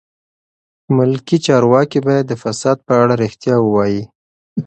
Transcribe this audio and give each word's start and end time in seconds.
ملکي 0.97 1.37
چارواکي 1.45 1.99
باید 2.07 2.25
د 2.27 2.33
فساد 2.43 2.77
په 2.87 2.93
اړه 3.01 3.13
رښتیا 3.23 3.55
ووایي. 3.61 4.03